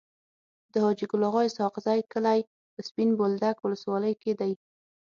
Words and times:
د 0.71 0.73
حاجي 0.83 1.05
ګل 1.11 1.23
اغا 1.27 1.41
اسحق 1.45 1.75
زي 1.85 1.99
کلی 2.13 2.39
په 2.73 2.81
سپين 2.87 3.09
بولدک 3.17 3.55
ولسوالی 3.61 4.13
کي 4.21 4.31
دی. 4.39 4.53